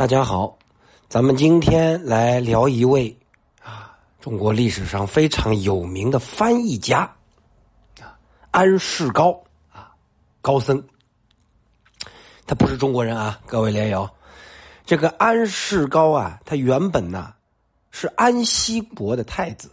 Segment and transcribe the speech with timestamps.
[0.00, 0.56] 大家好，
[1.10, 3.14] 咱们今天来聊一位
[3.62, 7.00] 啊，中国历史上非常有名的翻译家
[8.00, 8.16] 啊，
[8.50, 9.38] 安世高
[9.70, 9.92] 啊，
[10.40, 10.82] 高僧。
[12.46, 14.08] 他不是中国人啊，各位连友。
[14.86, 17.34] 这个安世高啊，他原本呢
[17.90, 19.70] 是安息国的太子。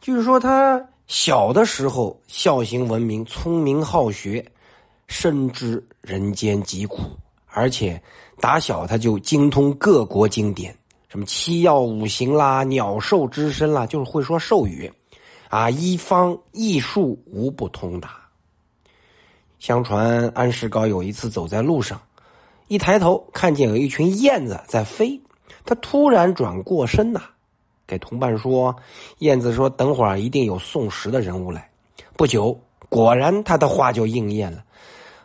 [0.00, 4.48] 据说他小的时候孝行闻名，聪明好学，
[5.08, 7.10] 深知人间疾苦。
[7.56, 7.98] 而且
[8.38, 10.76] 打小他就精通各国经典，
[11.08, 14.92] 什么七曜五行啦、鸟兽之身啦，就是会说兽语，
[15.48, 18.20] 啊，一方艺术无不通达。
[19.58, 21.98] 相传安世高有一次走在路上，
[22.68, 25.18] 一抬头看见有一群燕子在飞，
[25.64, 27.22] 他突然转过身呐，
[27.86, 28.76] 给同伴说
[29.20, 31.70] ：“燕子说等会儿一定有送食的人物来。”
[32.18, 32.60] 不久，
[32.90, 34.62] 果然他的话就应验了。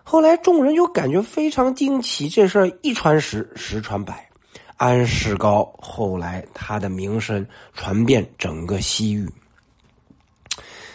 [0.04, 4.28] 后来众人就感觉非常惊奇，这事儿一传十，十传百，
[4.78, 9.30] 安世高后来他的名声传遍整个西域。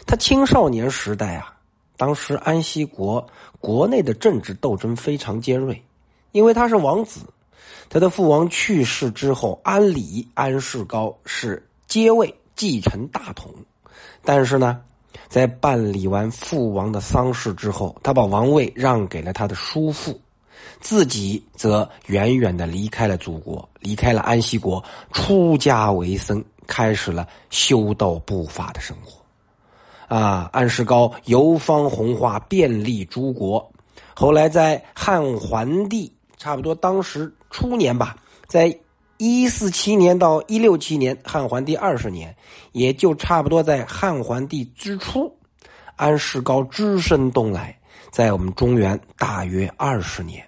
[0.07, 1.55] 他青少年时代啊，
[1.97, 3.25] 当时安息国
[3.61, 5.81] 国内的政治斗争非常尖锐，
[6.33, 7.21] 因为他是王子，
[7.89, 13.55] 他的父王去世之后，安理安世高是接位继承大统，
[14.23, 14.83] 但是呢。
[15.29, 20.21] 在办理完父王的丧事之后，他把王位让给了他的叔父，
[20.81, 29.21] 自己则远远的离开了祖国，离开了安息国，出家为僧，开始了修道布法的生活。
[30.15, 33.71] 啊，安世高游方弘化，遍历诸国，
[34.15, 38.77] 后来在汉桓帝差不多当时初年吧，在。
[39.19, 42.37] 一四七年到一六七年，汉桓帝二十年，
[42.73, 45.35] 也就差不多在汉桓帝之初，
[45.97, 47.79] 安世高只身东来，
[48.11, 50.47] 在我们中原大约二十年，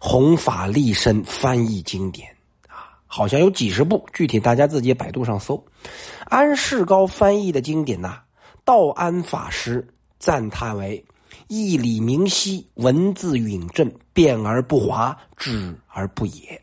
[0.00, 2.28] 弘法立身，翻译经典
[2.66, 5.64] 啊，好像有几十部，具体大家自己百度上搜。
[6.24, 8.18] 安世高翻译的经典呐，
[8.64, 9.86] 道安法师
[10.18, 11.04] 赞叹为
[11.46, 16.60] 义理明晰，文字允正，辩而不华，智而不野。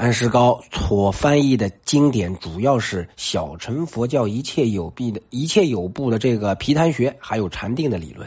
[0.00, 8.26] 安世高所翻译的经典主要是小乘佛教一切有弊的一切有部的这个毗昙学，还有禅定的理论。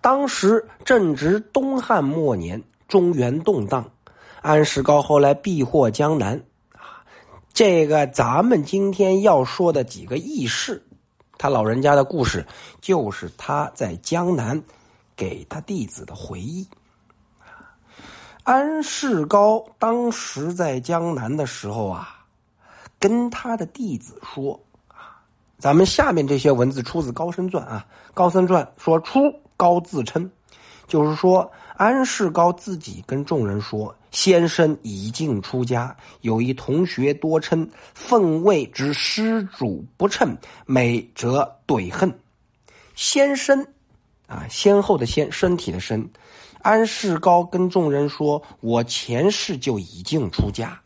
[0.00, 3.88] 当时正值东汉末年，中原动荡。
[4.42, 6.34] 安世高后来避祸江南
[6.72, 7.06] 啊，
[7.52, 10.82] 这个咱们今天要说的几个义士，
[11.38, 12.44] 他老人家的故事，
[12.80, 14.60] 就是他在江南
[15.14, 16.66] 给他弟子的回忆。
[18.48, 22.24] 安世高当时在江南的时候啊，
[22.98, 25.20] 跟他的弟子说啊，
[25.58, 29.20] 咱们下面这些文字出自《高僧传》啊，《高僧传》说出
[29.54, 30.30] 高自称，
[30.86, 40.34] 就是说安世高自己跟众人说，先生已经出家，有一同学多称奉位之施主不称，
[40.64, 42.10] 美则怼恨，
[42.94, 43.62] 先生
[44.26, 46.10] 啊，先后的先，身体的身。
[46.60, 50.80] 安世高跟众人说：“我前世就已经出家，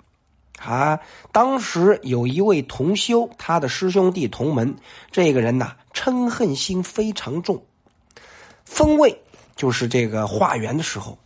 [0.58, 1.00] 啊，
[1.32, 4.74] 当时有一位同修，他的师兄弟同门，
[5.10, 7.64] 这个人呐，嗔恨心非常重。
[8.64, 9.22] 封位
[9.56, 11.18] 就是这个化缘的时候，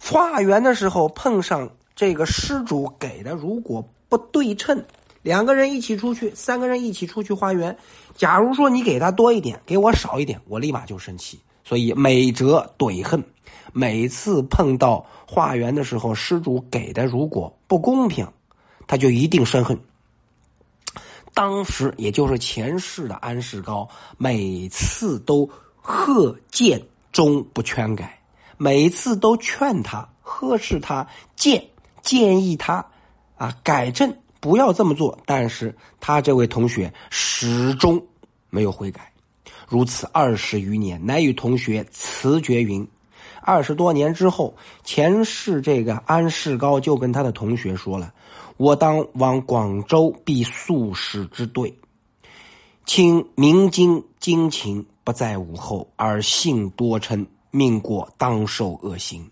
[0.00, 4.84] 化缘的时候碰上这个施主给的，如果不对称，
[5.22, 7.76] 两个人一起出去，三个人一起出去化缘，
[8.16, 11.40] 假如说你给他多一点，给我少一点，我立马就生气。
[11.66, 13.22] 所以美折怼恨。”
[13.78, 18.26] 每次碰到化缘的时候，施主给的如果不公平，
[18.86, 19.78] 他就一定生恨。
[21.34, 25.46] 当时也就是前世的安世高，每次都
[25.76, 26.82] 贺谏
[27.12, 28.18] 终不劝改，
[28.56, 31.62] 每次都劝他、呵斥他、建
[32.00, 32.86] 建议他
[33.36, 35.18] 啊改正，不要这么做。
[35.26, 38.02] 但是他这位同学始终
[38.48, 39.12] 没有悔改，
[39.68, 42.86] 如此二十余年，乃与同学辞绝云。
[43.42, 48.12] 二十多年之后，前世这个安世高就跟他的同学说了
[48.58, 51.72] ：“我当往广州避宿世之队，
[52.84, 59.30] 请明经精勤，不在吾后，而性多嗔，命过当受恶行。”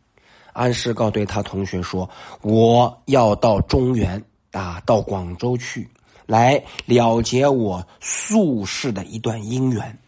[0.52, 2.08] 安世高对他同学说
[2.42, 5.88] ：“我要到中原啊，到广州去，
[6.26, 9.98] 来了结我宿世的一段姻缘。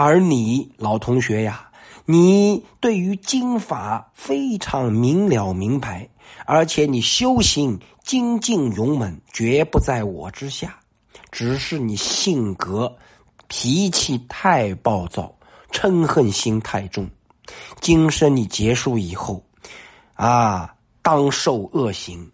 [0.00, 1.64] 而你老同学呀。”
[2.10, 6.08] 你对于经法非常明了明白，
[6.46, 10.80] 而且你修行精进勇猛，绝不在我之下。
[11.30, 12.96] 只是你性格
[13.46, 15.30] 脾气太暴躁，
[15.70, 17.06] 嗔恨心太重。
[17.78, 19.42] 今生你结束以后，
[20.14, 22.26] 啊，当受恶行。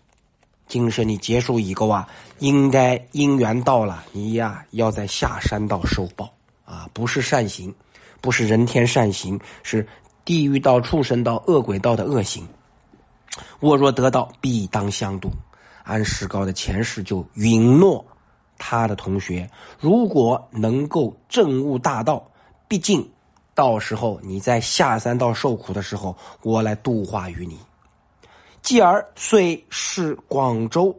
[0.69, 2.08] 今生你结束以后啊，
[2.38, 6.32] 应该因缘到了，你呀要在下山道受报
[6.64, 7.75] 啊，不是善行，
[8.20, 9.87] 不是人天善行，是
[10.25, 12.46] 地狱道、畜生道、恶鬼道的恶行。
[13.61, 15.31] 我若得道，必当相度。
[15.82, 18.05] 安世高的前世就允诺
[18.56, 22.26] 他的同学，如果能够证悟大道，
[22.66, 23.06] 毕竟
[23.55, 27.58] 到时候你在下三道受苦的时候，我来度化于你。
[28.62, 30.99] 继而遂是广州，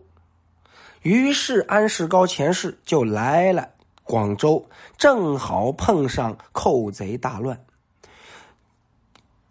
[1.02, 3.68] 于是安世高前世就来了
[4.06, 4.64] 广州，
[4.98, 7.60] 正好碰上寇贼大乱。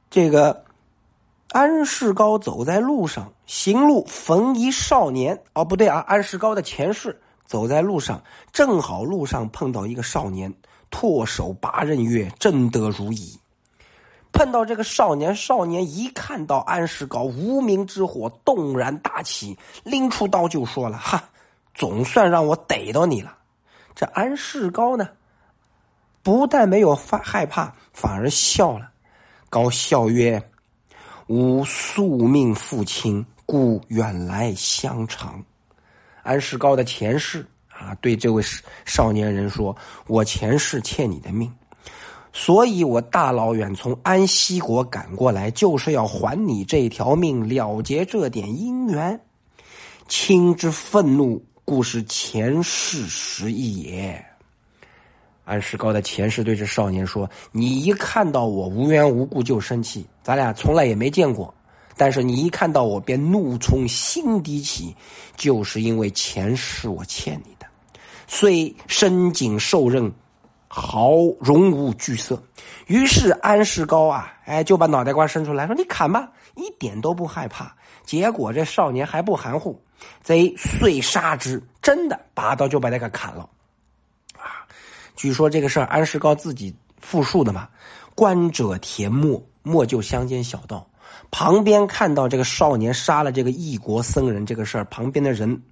[0.08, 0.64] 这个
[1.50, 5.42] 安世高走在路上，行路逢一少年。
[5.54, 8.22] 哦，不对啊，安世高的前世走在路上，
[8.52, 10.54] 正好路上碰到一个少年，
[10.88, 13.36] 唾手拔刃曰：“真得如意。”
[14.32, 21.22] 碰到这个少年，少年一看到安世高，无名之火动然大起，拎出刀就说了：“哈，
[21.74, 23.36] 总算让我逮到你了。”
[23.94, 25.08] 这安世高呢，
[26.22, 28.90] 不但没有发害怕，反而笑了。
[29.48, 30.42] 高笑曰
[31.28, 35.42] ：“吾宿命父亲，故远来相偿。”
[36.24, 38.42] 安世高的前世啊，对这位
[38.84, 39.76] 少年人说
[40.08, 41.52] ：“我前世欠你的命。”
[42.32, 49.20] 所以，我大老远从安西国赶过来，就是要还你这条命，了结这点姻缘。
[50.08, 54.24] 亲之愤怒，故是前世时意也。
[55.44, 61.54] 安世高的前世对这少年说：“你一看到我无缘无故就生气，咱俩从来也没见过，
[61.96, 64.94] 但是你一看到我便怒从心底起，
[65.36, 67.66] 就是因为前世我欠你的，
[68.26, 70.12] 虽深井受刃。”
[70.76, 72.42] 毫容无惧色，
[72.88, 77.72] 于是安世高啊，哎，就把脑袋瓜伸出来说：“你砍吧，一点都不害怕。”
[78.04, 79.80] 结果这少年还不含糊，
[80.22, 83.48] 贼遂杀之，真的拔刀就把他给砍了。
[84.36, 84.66] 啊，
[85.16, 87.68] 据说这个事儿安世高自己复述的嘛。
[88.14, 90.86] 观者田默，默就乡间小道，
[91.30, 95.62] 旁边看到这个少年杀了这个异国僧人这个事儿，旁边的人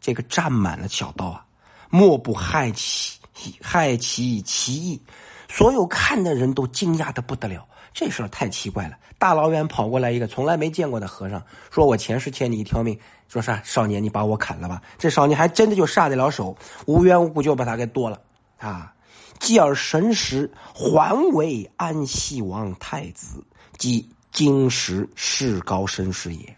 [0.00, 1.44] 这个站满了小道啊，
[1.90, 3.18] 莫不害其。
[3.60, 5.02] 害其其意，
[5.48, 7.66] 所有看的人都惊讶的不得了。
[7.94, 8.98] 这事儿太奇怪了！
[9.18, 12.98] 大老远跑过来一个从来没见过的和尚，说我前世欠你一条命，
[13.28, 13.62] 说啥？
[13.64, 14.82] 少年，你把我砍了吧！
[14.98, 16.54] 这少年还真的就下得了手，
[16.86, 18.20] 无缘无故就把他给剁了
[18.58, 18.92] 啊！
[19.38, 23.42] 继而神识还为安西王太子，
[23.78, 26.56] 即今时世高身世也。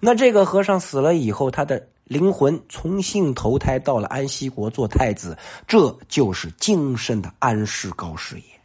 [0.00, 1.88] 那这个和尚死了以后，他的。
[2.06, 5.36] 灵魂重新投胎到了安息国做太子，
[5.66, 8.55] 这就是今生的安世高是也。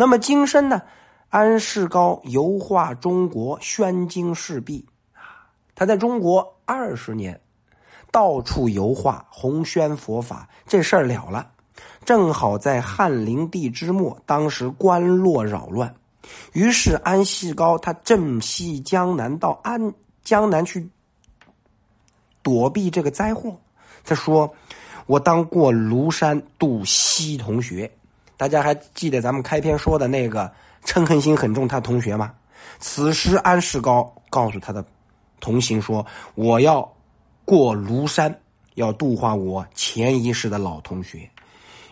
[0.00, 0.80] 那么今生呢？
[1.28, 5.44] 安世高游化中国，宣经世毕啊！
[5.74, 7.38] 他在中国二十年，
[8.10, 11.50] 到处游化，弘宣佛法，这事儿了了。
[12.02, 15.94] 正好在汉灵帝之末，当时官落扰乱，
[16.54, 19.92] 于是安世高他正西江南，到安
[20.24, 20.88] 江南去。
[22.42, 23.54] 躲避这个灾祸，
[24.02, 24.50] 他说
[25.04, 27.92] ：“我当过庐山渡西同学。
[28.40, 30.50] 大家还记得咱们开篇说的那个
[30.86, 32.32] 嗔恨心很重他同学吗？
[32.78, 34.82] 此时安世高告诉他的
[35.40, 36.90] 同行说：我要
[37.44, 38.34] 过庐山，
[38.76, 41.28] 要度化我前一世的老同学。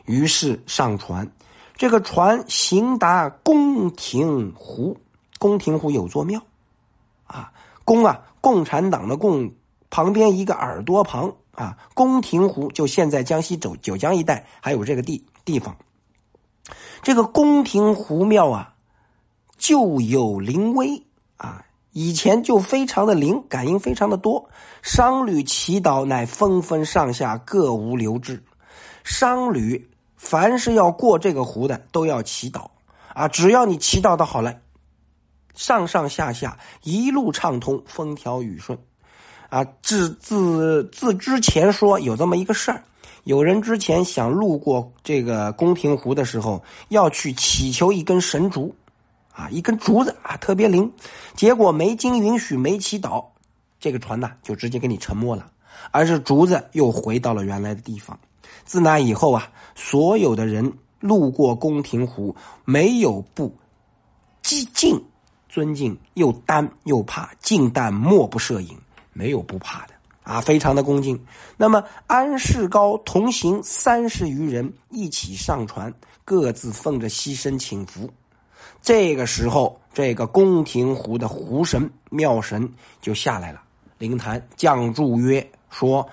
[0.06, 1.30] 于是上船，
[1.76, 4.96] 这个船行达宫廷湖，
[5.38, 6.40] 宫廷湖有座庙，
[7.26, 7.52] 啊，
[7.84, 9.52] 宫啊，共产党的共。”
[9.90, 15.76] 旁边一个耳朵旁啊，宫廷湖就现在江西走九江一带还有这个地地方。
[17.02, 18.74] 这个宫廷湖庙啊，
[19.56, 21.02] 就有灵威
[21.36, 24.48] 啊，以前就非常的灵，感应非常的多。
[24.82, 28.42] 商旅祈祷乃纷纷上下各无留滞，
[29.04, 32.68] 商旅凡是要过这个湖的都要祈祷
[33.14, 34.54] 啊，只要你祈祷的好了，
[35.54, 38.78] 上上下下一路畅通，风调雨顺。
[39.50, 42.84] 啊，自自自之前说有这么一个事儿，
[43.28, 48.74] 有人之前想路过这个宫廷湖的时候，要去祈求一根神竹，
[49.34, 50.90] 啊，一根竹子啊，特别灵，
[51.34, 53.22] 结果没经允许，没祈祷，
[53.78, 55.50] 这个船呢就直接给你沉没了，
[55.90, 58.18] 而是竹子又回到了原来的地方。
[58.64, 63.54] 自那以后啊，所有的人路过宫廷湖，没有不
[64.40, 65.04] 既敬
[65.50, 68.74] 尊敬，又担又怕，敬但莫不摄影。
[69.12, 69.94] 没有不怕的
[70.28, 71.18] 啊，非常的恭敬。
[71.56, 78.10] 那么安世高同行三十余人一起上船，各自奉着牺牲请福。
[78.82, 82.70] 这个时候，这个宫廷湖的湖神庙神
[83.00, 83.62] 就下来了，
[83.96, 86.06] 灵坛降注曰：“说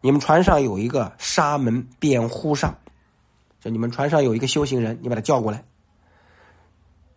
[0.00, 2.78] 你们船上有一个沙门辩护上，
[3.60, 5.64] 就你们船上有一个修行人，你把他叫过来。”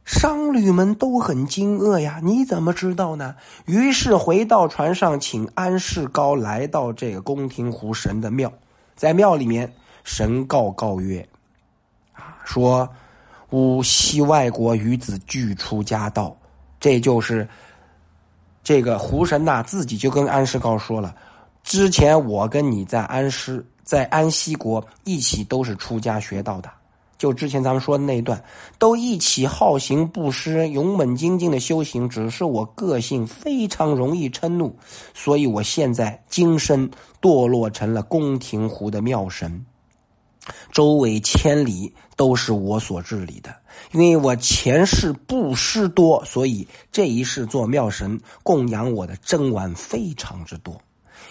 [0.09, 3.35] 商旅们都很惊愕呀，你怎么知道呢？
[3.65, 8.51] 于是回到船上，请安世高来到这个宫廷湖神的庙，
[8.95, 9.71] 在庙里面，
[10.03, 11.23] 神告告曰
[12.13, 12.89] ：“啊，说
[13.51, 16.35] 吾西外国女子俱出家道，
[16.79, 17.47] 这就是
[18.63, 21.15] 这个湖神呐，自己就跟安世高说了，
[21.61, 26.71] 之前我跟你在安师在安西国一起都是出家学道的。”
[27.19, 28.41] 就之前咱们说的那一段，
[28.79, 34.73] 都一起好行布施、勇猛精进的修行，只是我个性非常容易嗔怒，
[35.13, 36.89] 所以我现在今生
[37.21, 39.65] 堕落成了宫廷湖的庙神，
[40.71, 43.53] 周围千里都是我所治理的。
[43.91, 50.79] 因为我前世布施多，所以这一世做庙神供养我的珍玩非常之多。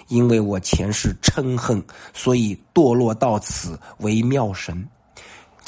[0.08, 4.86] 因为我前世嗔恨，所以堕落到此为庙神。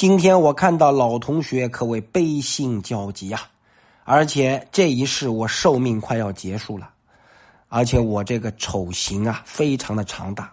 [0.00, 3.42] 今天我看到老同学可谓悲心交集啊，
[4.04, 6.88] 而且这一世我寿命快要结束了，
[7.68, 10.50] 而且我这个丑行啊非常的长大，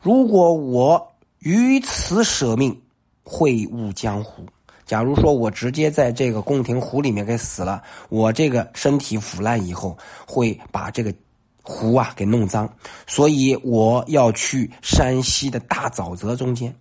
[0.00, 2.80] 如果我于此舍命，
[3.24, 4.46] 会误江湖。
[4.86, 11.12] 假如说我直接在这个宫廷湖里面给死了，我这个身体腐烂以后会把这个
[11.64, 12.72] 湖啊给弄脏，
[13.08, 16.72] 所以我要去山西的大沼泽中间。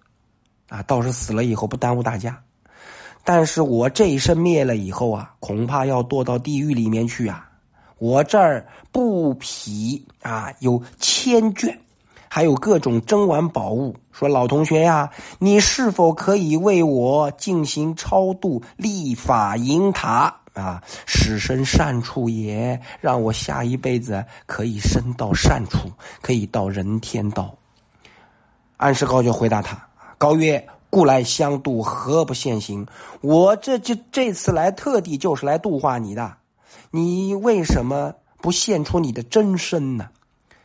[0.70, 2.38] 啊，倒是死了以后不耽误大家，
[3.24, 7.50] 但是我这一生灭了以后啊，恐怕要堕到地狱里面去啊！
[8.00, 11.80] 我这儿布匹啊有千卷，
[12.28, 13.96] 还有各种珍玩宝物。
[14.12, 15.10] 说老同学呀，
[15.40, 25.90] 你是否可以为我进行超度、立法银塔啊，使身善处也，让我下一辈子可以升到善处，
[26.22, 27.56] 可以到人天道。
[28.76, 29.87] 安世高就回答他。
[30.18, 32.88] 高曰：“故来相渡，何不现行？
[33.22, 36.38] 我这这这次来，特地就是来度化你的。
[36.90, 40.10] 你为什么不现出你的真身呢？”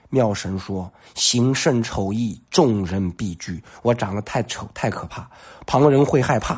[0.09, 3.63] 妙神说：“形甚丑异，众人必惧。
[3.83, 5.29] 我长得太丑，太可怕，
[5.67, 6.55] 旁人会害怕。”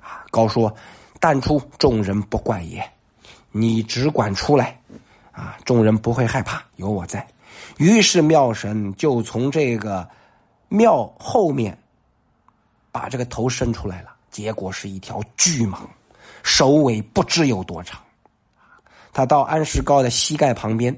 [0.00, 0.74] 啊，高说
[1.18, 2.86] ：“但出，众人不怪也。
[3.52, 4.78] 你只管出来，
[5.32, 7.26] 啊，众人不会害怕，有我在。”
[7.78, 10.06] 于是妙神就从这个
[10.68, 11.78] 庙后面。
[12.94, 15.78] 把这个头伸出来了，结果是一条巨蟒，
[16.44, 18.00] 首尾不知有多长。
[19.12, 20.96] 他到安世高的膝盖旁边，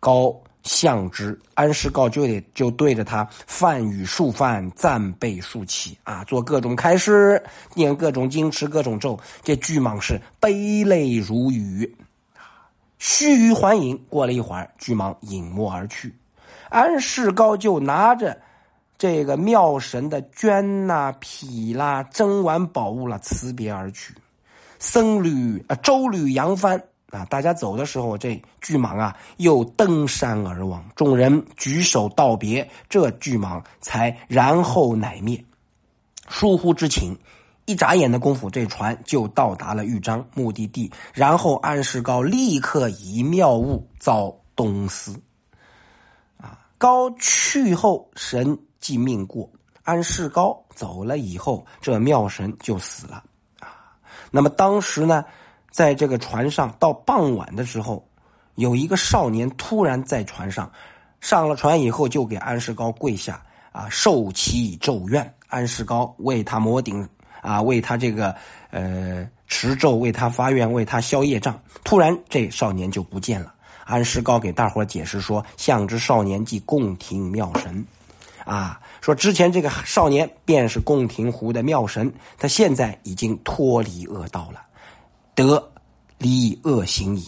[0.00, 7.42] 高向之，安世高就得就对着他梵语数梵，赞背数起啊，做各种开示，
[7.74, 9.20] 念各种经，持各种咒。
[9.42, 11.94] 这巨蟒是悲泪如雨，
[12.98, 14.02] 须臾还影。
[14.08, 16.14] 过了一会儿，巨蟒隐没而去，
[16.70, 18.34] 安世高就拿着。
[18.96, 24.14] 这个庙神的绢呐、匹啦、珍玩宝物啦，辞别而去。
[24.78, 30.84] 僧侣啊，舟履扬帆啊，大家走的时候，这巨蟒啊又登山而亡。
[30.94, 35.44] 众人举手道别，这巨蟒才然后乃灭。
[36.28, 37.18] 疏忽之情，
[37.64, 40.90] 一眨眼的功夫，这船就到达了豫章目的地。
[41.12, 45.20] 然后安世高立刻以妙物遭东司。
[46.36, 48.56] 啊，高去后神。
[48.84, 49.48] 即命过，
[49.82, 53.24] 安世高走了以后，这庙神就死了
[53.58, 53.96] 啊。
[54.30, 55.24] 那么当时呢，
[55.70, 58.06] 在这个船上到傍晚的时候，
[58.56, 60.70] 有一个少年突然在船上
[61.18, 65.34] 上了船以后，就给安世高跪下啊，受其咒怨。
[65.48, 67.08] 安世高为他摩顶
[67.40, 68.36] 啊，为他这个
[68.68, 71.58] 呃持咒，为他发愿，为他消业障。
[71.84, 73.54] 突然这少年就不见了。
[73.86, 77.82] 安世高给大伙解释说：“相之少年即宫廷庙神。”
[78.44, 84.60] 啊，说之前这个少年便是宫廷湖的庙神，他现在已经脱离恶道了，
[85.34, 85.72] 得
[86.18, 87.26] 离恶行矣。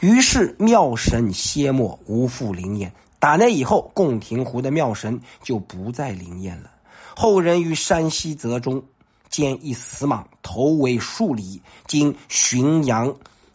[0.00, 2.92] 于是庙神歇没，无复灵验。
[3.20, 6.72] 打那以后，宫廷湖的庙神就不再灵验了。
[7.14, 8.82] 后人于山西泽中
[9.28, 13.14] 见一死蟒，头为数里，今浔阳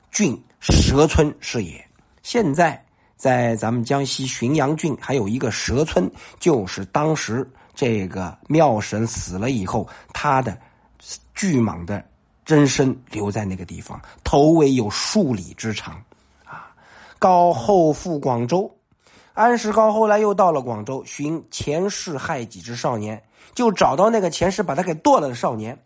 [0.09, 1.85] 郡蛇村是也。
[2.23, 2.81] 现在。
[3.17, 6.09] 在咱们江西浔阳郡，还有一个蛇村，
[6.39, 10.57] 就是当时这个庙神死了以后，他的
[11.33, 12.03] 巨蟒的
[12.45, 16.01] 真身留在那个地方，头围有数里之长，
[16.45, 16.73] 啊！
[17.19, 18.71] 高后赴广州，
[19.33, 23.21] 安世高后来又到了广州，寻前世害己之少年，
[23.53, 25.77] 就找到那个前世把他给剁了的少年。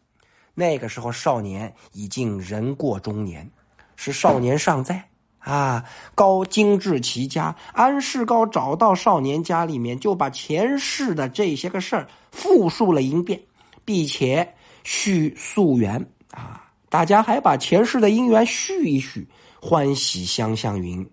[0.54, 3.50] 那个时候少年已经人过中年，
[3.96, 5.02] 是少年尚在
[5.42, 5.84] 啊。
[6.16, 13.40] 高精致其家，安世高找到少年家里面，就把前世的这些个事儿复述了一遍，
[13.84, 16.64] 并且续溯源啊。
[16.90, 19.28] 大家还把前世的姻缘续一续，
[19.62, 21.06] 欢喜相向云，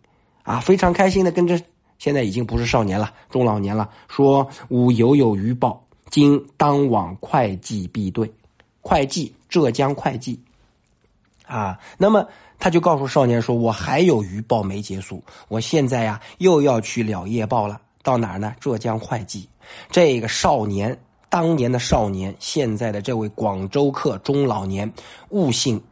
[0.42, 1.60] 啊，非常开心的跟着。
[1.98, 3.88] 现在已经不是少年了，中老年了。
[4.08, 8.32] 说吾犹有余报，今当往会稽必对。
[8.80, 10.40] 会稽，浙江会稽。
[11.48, 12.24] 啊，那么
[12.58, 17.80] 他就告诉少年说：“我还有余报没结束，我现在呀又要去了夜报了。
[18.02, 18.54] 到哪儿呢？
[18.60, 19.48] 浙江会稽。
[19.90, 20.96] 这个少年，
[21.28, 24.90] 当年的少年，现在的这位广州客中老年，
[25.30, 25.82] 悟性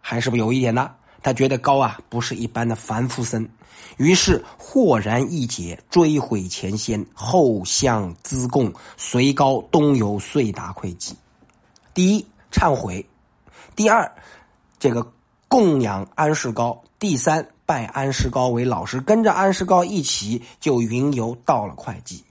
[0.00, 0.92] 还是不有一点的。
[1.22, 3.48] 他觉得高啊不是一般的凡夫僧。”
[3.98, 11.14] 于是豁然一解，追悔前先，后向资贡，随高东游，遂达会稽。
[11.92, 13.04] 第一，忏悔；
[13.76, 14.10] 第二，
[14.82, 15.06] 这个
[15.46, 22.24] 供养安世高；第三，拜安世高为老师，跟着安世高一起就云游到了会稽。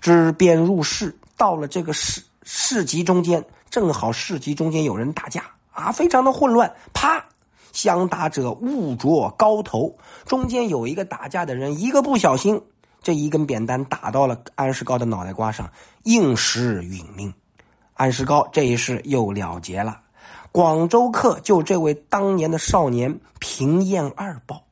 [0.00, 7.24] 知便入市，到了这个市市集中间，正好市集中间有人打架啊，非常的混乱，啪。
[7.72, 9.92] 相打者误着高头，
[10.26, 12.62] 中间有一个打架的人，一个不小心，
[13.02, 15.68] 这一根扁担打到了安世高的脑袋瓜上，
[16.04, 17.34] 应时殒命。
[17.94, 20.02] 安世高这一世又了结了。
[20.56, 24.62] 广州客就这位当年的少年平燕二报。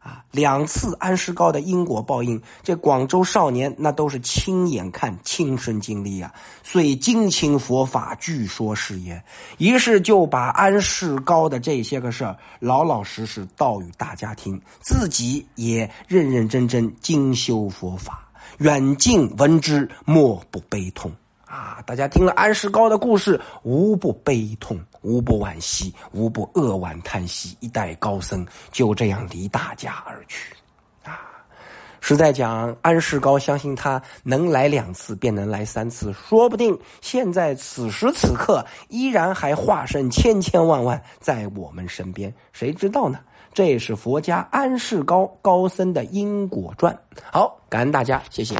[0.00, 6.34] 啊，两次安世高的因果报应，这广州少年那都是亲眼看、亲身经历啊，
[6.64, 9.22] 所以精勤佛法，据说是也。
[9.58, 18.26] 于是就把安世高的这些个事老老实实道与大家听，自己也认认真真精修佛法，
[18.58, 21.12] 远近闻之，莫不悲痛。
[21.50, 21.82] 啊！
[21.84, 27.56] 大家听了安世高的故事，无不悲痛，无不惋惜，无不扼腕叹息。
[27.58, 30.54] 一代高僧就这样离大家而去，
[31.04, 31.18] 啊！
[32.00, 43.18] 实在讲安世高相信他能来两次，便能来三次，说不定现在此时此刻依然还化身千千万万在我们身边，谁知道呢？
[43.52, 46.96] 这是佛家安世高高僧的因果传。
[47.32, 48.56] 好，感恩大家，谢谢。